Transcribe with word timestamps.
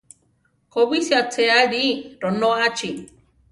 Kobísi 0.73 1.13
aché 1.21 1.43
aʼli, 1.59 1.83
ronóachi. 2.21 2.89